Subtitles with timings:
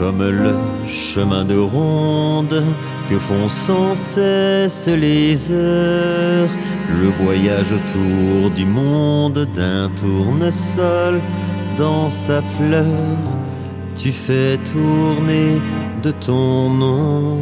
[0.00, 0.54] comme le
[0.88, 2.64] chemin de ronde
[3.10, 6.48] que font sans cesse les heures,
[7.02, 11.20] le voyage autour du monde d'un tournesol
[11.76, 13.18] dans sa fleur,
[13.94, 15.60] tu fais tourner
[16.02, 17.36] de ton nom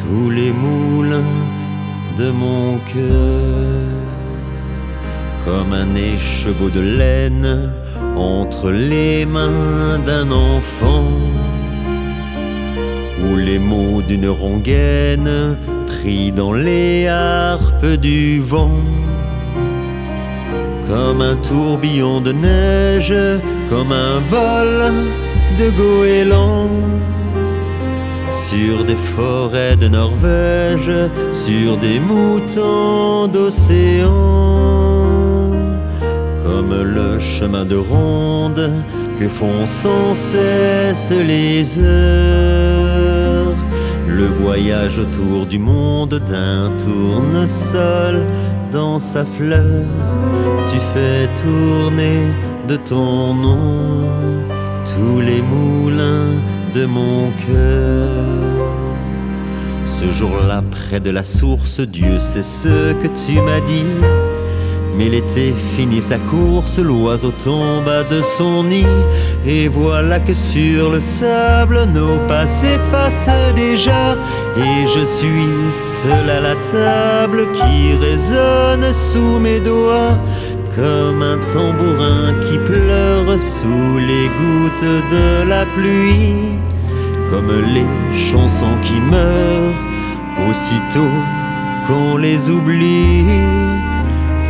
[0.00, 1.38] tous les moulins
[2.16, 3.86] de mon cœur.
[5.44, 7.72] Comme un écheveau de laine
[8.16, 11.04] entre les mains d'un enfant
[13.36, 18.80] les mots d'une rongaine pris dans les harpes du vent.
[20.86, 23.14] Comme un tourbillon de neige,
[23.68, 24.92] comme un vol
[25.58, 26.70] de goéland.
[28.32, 30.92] Sur des forêts de Norvège,
[31.32, 34.08] sur des moutons d'océan.
[36.44, 38.70] Comme le chemin de ronde
[39.18, 42.67] que font sans cesse les heures.
[44.18, 48.26] Le voyage autour du monde d'un tournesol
[48.72, 49.86] dans sa fleur.
[50.66, 52.26] Tu fais tourner
[52.66, 54.08] de ton nom
[54.84, 56.34] tous les moulins
[56.74, 58.74] de mon cœur.
[59.86, 63.84] Ce jour-là, près de la source, Dieu sait ce que tu m'as dit.
[64.98, 68.84] Mais l'été finit sa course, l'oiseau tomba de son nid,
[69.46, 74.16] et voilà que sur le sable nos pas s'effacent déjà,
[74.56, 80.18] et je suis seul à la table qui résonne sous mes doigts,
[80.74, 86.58] comme un tambourin qui pleure sous les gouttes de la pluie,
[87.30, 87.86] comme les
[88.32, 89.74] chansons qui meurent
[90.50, 91.14] aussitôt
[91.86, 93.24] qu'on les oublie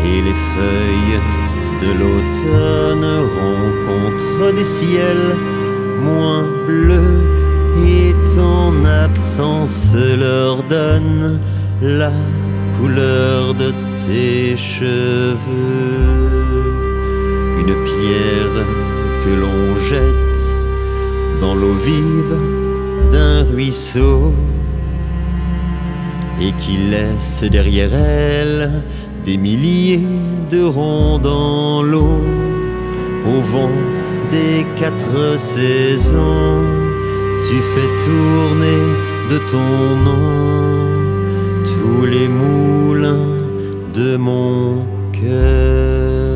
[0.04, 1.20] et les feuilles
[1.82, 3.06] de l'automne
[3.38, 5.36] rencontrent des ciels
[6.02, 7.22] moins bleus
[7.86, 11.40] et ton absence leur donne
[11.82, 12.12] la
[12.78, 13.72] couleur de
[14.06, 15.38] tes cheveux.
[17.60, 18.66] Une pierre
[19.24, 20.28] que l'on jette
[21.40, 22.36] dans l'eau vive
[23.12, 24.32] d'un ruisseau
[26.40, 28.82] et qui laisse derrière elle
[29.24, 30.00] des milliers
[30.50, 32.22] de ronds dans l'eau,
[33.26, 33.70] au vent
[34.30, 36.62] des quatre saisons,
[37.46, 38.80] tu fais tourner
[39.30, 40.48] de ton nom
[41.64, 43.36] tous les moulins
[43.94, 46.27] de mon cœur.